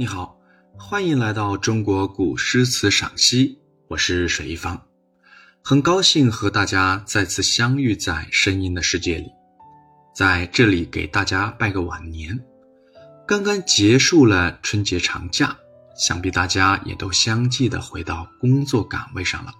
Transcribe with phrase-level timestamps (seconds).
[0.00, 0.38] 你好，
[0.78, 4.80] 欢迎来到中国古诗词赏析，我是水一方，
[5.64, 9.26] 很高兴和大家再次相遇在声音的世界里，
[10.14, 12.38] 在这里给大家拜个晚年。
[13.26, 15.56] 刚刚结束了春节长假，
[15.96, 19.52] 想必大家也都相继的回到工作岗位上了。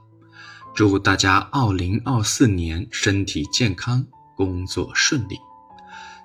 [0.72, 5.36] 祝大家二零二四年身体健康，工作顺利。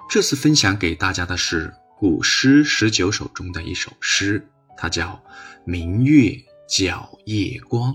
[0.07, 1.73] 这次分享给大家的是。
[2.03, 5.07] 古诗十九首中的一首诗，它叫
[5.63, 6.35] 《明月
[6.67, 7.93] 皎夜光》。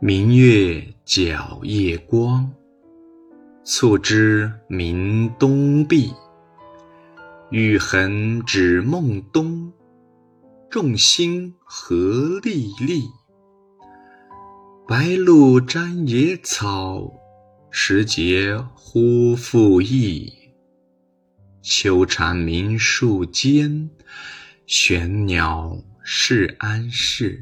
[0.00, 2.52] 明月皎夜光，
[3.62, 6.12] 促织鸣东壁。
[7.50, 9.72] 雨痕指孟冬，
[10.68, 13.04] 众星何历历。
[14.88, 17.08] 白露沾野草，
[17.70, 20.39] 时节忽复易。
[21.62, 23.90] 秋蝉鸣树间，
[24.66, 27.38] 玄鸟是安适。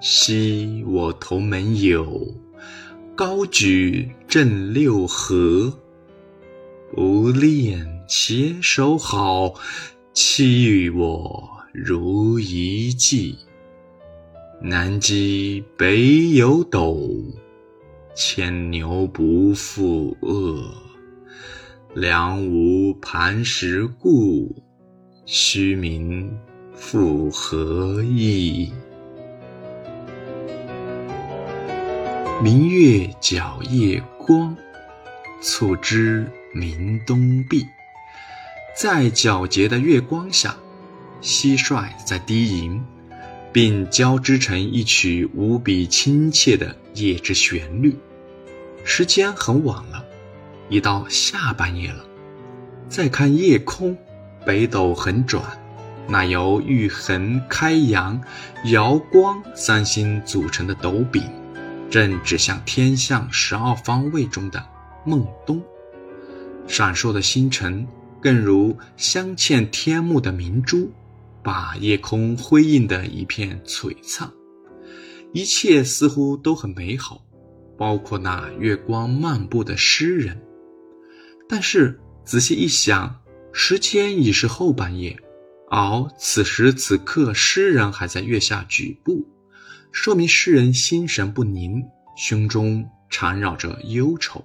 [0.00, 2.34] 昔我同门友，
[3.14, 5.78] 高举振六合。
[6.94, 9.52] 不恋携手好，
[10.14, 13.38] 期与我如一计。
[14.62, 16.98] 南极北有斗，
[18.14, 20.85] 牵牛不复恶。
[21.98, 24.54] 梁无磐石固，
[25.24, 26.30] 虚名
[26.74, 28.70] 复何益？
[32.42, 34.54] 明月皎夜光，
[35.40, 37.64] 促织鸣东壁。
[38.78, 40.54] 在皎洁的月光下，
[41.22, 42.84] 蟋蟀在低吟，
[43.54, 47.96] 并交织成一曲无比亲切的夜之旋律。
[48.84, 50.04] 时间很晚了。
[50.68, 52.04] 已到下半夜了，
[52.88, 53.96] 再看夜空，
[54.44, 55.42] 北斗很转，
[56.08, 58.20] 那由玉衡、开阳、
[58.64, 61.22] 瑶光三星组成的斗柄，
[61.88, 64.64] 正指向天象十二方位中的
[65.04, 65.62] 孟冬。
[66.66, 67.86] 闪烁的星辰，
[68.20, 70.90] 更如镶嵌天幕的明珠，
[71.44, 74.28] 把夜空辉映得一片璀璨。
[75.32, 77.22] 一切似乎都很美好，
[77.76, 80.40] 包括那月光漫步的诗人。
[81.48, 85.16] 但是仔细一想，时间已是后半夜，
[85.70, 89.26] 而此时此刻诗人还在月下举步，
[89.92, 91.82] 说明诗人心神不宁，
[92.16, 94.44] 胸中缠绕着忧愁。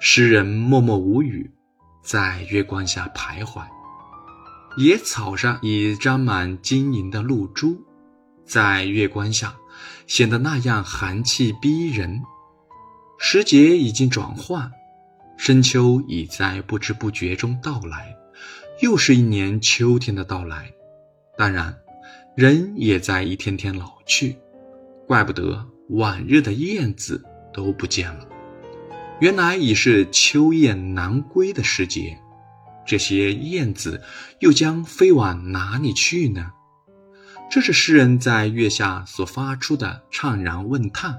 [0.00, 1.50] 诗人默默无语，
[2.02, 3.62] 在月光下徘徊。
[4.76, 7.80] 野草上已沾满晶莹的露珠，
[8.44, 9.54] 在月光下
[10.06, 12.22] 显得那样寒气逼人。
[13.18, 14.70] 时节已经转换。
[15.36, 18.16] 深秋已在不知不觉中到来，
[18.80, 20.72] 又是一年秋天的到来。
[21.36, 21.76] 当然，
[22.36, 24.36] 人也在一天天老去，
[25.06, 28.26] 怪不得往日的燕子都不见了。
[29.20, 32.18] 原来已是秋雁南归的时节，
[32.86, 34.02] 这些燕子
[34.40, 36.52] 又将飞往哪里去呢？
[37.50, 41.18] 这是诗人在月下所发出的怅然问叹。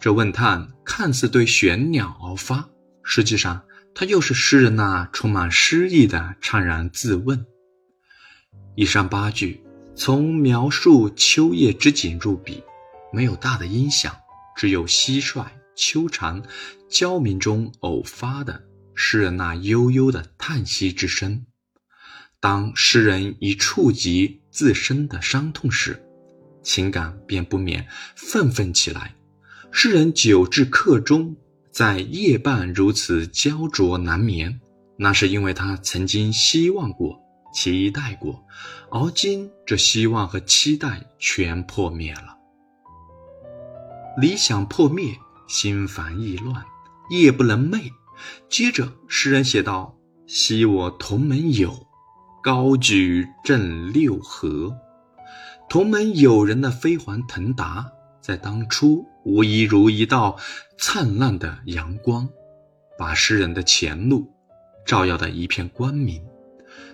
[0.00, 2.68] 这问叹看似对玄鸟而发。
[3.14, 7.44] 实际上，它又是诗人那充满诗意的怅然自问。
[8.74, 9.62] 以上八句
[9.94, 12.64] 从描述秋夜之景入笔，
[13.12, 14.16] 没有大的音响，
[14.56, 15.44] 只有蟋蟀、
[15.76, 16.42] 秋蝉
[16.88, 18.64] 交鸣中偶发的
[18.94, 21.44] 诗人那悠悠的叹息之声。
[22.40, 26.02] 当诗人一触及自身的伤痛时，
[26.62, 27.86] 情感便不免
[28.16, 29.14] 愤愤起来。
[29.70, 31.36] 诗人久至客中。
[31.72, 34.60] 在夜半如此焦灼难眠，
[34.98, 37.18] 那是因为他曾经希望过、
[37.54, 38.44] 期待过，
[38.90, 42.36] 而今这希望和期待全破灭了。
[44.20, 45.16] 理想破灭，
[45.48, 46.62] 心烦意乱，
[47.08, 47.90] 夜不能寐。
[48.50, 49.96] 接着，诗人写道
[50.28, 51.86] ：“昔我同门友，
[52.42, 54.76] 高举振六合。”
[55.70, 57.90] 同门友人的飞黄腾达。
[58.22, 60.38] 在当初，无疑如一道
[60.78, 62.28] 灿烂的阳光，
[62.96, 64.32] 把诗人的前路
[64.86, 66.24] 照耀得一片光明。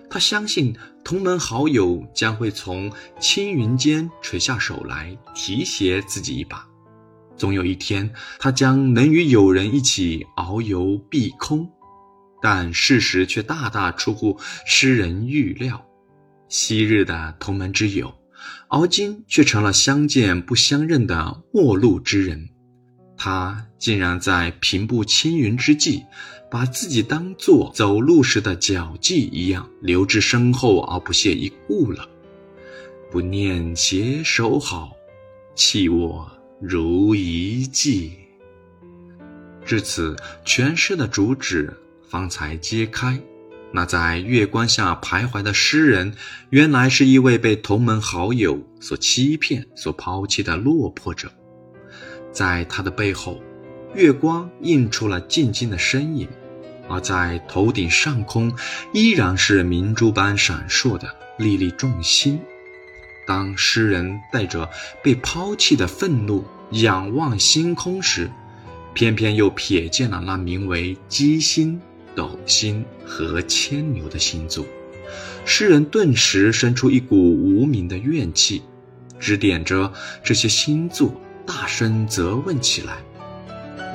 [0.09, 6.67] 他相信同门好友将会从青云间垂下手来提携自己一把，
[7.37, 11.69] 总有一天他将能与友人一起遨游碧空。
[12.41, 15.85] 但事实却大大出乎诗人预料，
[16.47, 18.18] 昔日的同门之友。
[18.67, 22.49] 而今却成了相见不相认的陌路之人，
[23.17, 26.03] 他竟然在平步青云之际，
[26.49, 32.07] 把自己当作走路时的脚迹一样留至身后而不屑一顾了。
[33.11, 34.91] 不念携手好，
[35.55, 36.31] 弃我
[36.61, 38.13] 如遗迹。
[39.65, 40.15] 至此，
[40.45, 41.71] 全诗的主旨
[42.07, 43.19] 方才揭开。
[43.71, 46.13] 那在月光下徘徊的诗人，
[46.49, 51.31] 原来是一位被同门好友所欺骗、所抛弃的落魄者。
[52.31, 53.41] 在他的背后，
[53.93, 56.27] 月光映出了静静的身影，
[56.87, 58.51] 而在头顶上空，
[58.91, 62.39] 依然是明珠般闪烁的粒粒众星。
[63.27, 64.67] 当诗人带着
[65.03, 68.31] 被抛弃的愤怒仰望星空时，
[68.95, 71.79] 偏偏又瞥见了那名为鸡星、
[72.15, 74.63] 斗星和牵牛的星座。
[75.43, 78.61] 诗人顿时生出一股无名的怨气，
[79.19, 79.91] 指点着
[80.23, 81.11] 这些星座。
[81.45, 82.99] 大声责问起来：“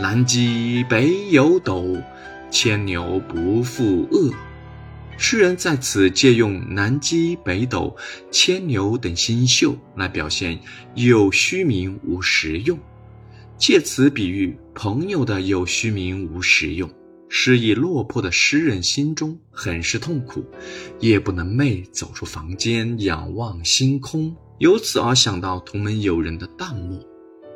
[0.03, 1.97] 南极北有斗，
[2.51, 4.35] 牵牛不负恶。”
[5.17, 7.97] 诗人在此借用南极、北斗、
[8.33, 10.59] 牵牛等星宿来表现
[10.97, 12.77] 有虚名无实用，
[13.57, 16.91] 借此比喻朋友的有虚名无实用。
[17.37, 20.45] 失意落魄的诗人心中很是痛苦，
[21.01, 26.97] 夜不能寐，走出房间，仰望星空，由此而想到同门友人的淡漠。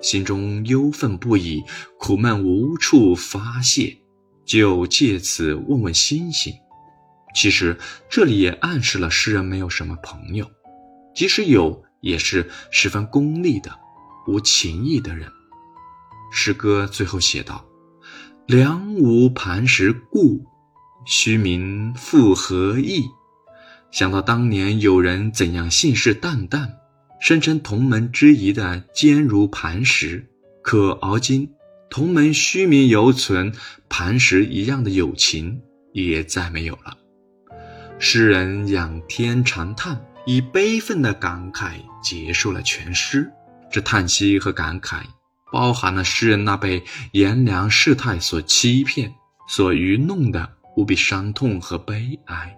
[0.02, 1.62] 心中忧愤不已，
[1.96, 3.96] 苦闷无处发泄，
[4.44, 6.52] 就借此问问星星。
[7.32, 7.78] 其实
[8.10, 10.50] 这里也暗示了诗人没有什么朋友，
[11.14, 13.70] 即使有，也是十分功利的、
[14.26, 15.30] 无情义的人。
[16.32, 17.64] 诗歌最后写道
[18.48, 20.42] ：“良无磐石固，
[21.04, 23.04] 虚名复何益？”
[23.92, 26.70] 想到当年有人怎样信誓旦旦。
[27.20, 30.30] 声称同门之谊的坚如磐石，
[30.62, 31.50] 可而今
[31.90, 33.52] 同门虚名犹存，
[33.86, 35.60] 磐石一样的友情
[35.92, 36.96] 也再没有了。
[37.98, 41.72] 诗人仰天长叹，以悲愤的感慨
[42.02, 43.30] 结束了全诗。
[43.70, 45.02] 这叹息和感慨，
[45.52, 49.14] 包含了诗人那被炎凉世态所欺骗、
[49.46, 52.57] 所愚弄的无比伤痛和悲哀。